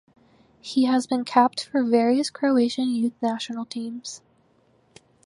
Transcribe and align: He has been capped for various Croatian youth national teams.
He 0.61 0.85
has 0.85 1.05
been 1.05 1.23
capped 1.25 1.63
for 1.65 1.83
various 1.83 2.31
Croatian 2.31 2.87
youth 2.89 3.13
national 3.21 3.65
teams. 3.65 4.23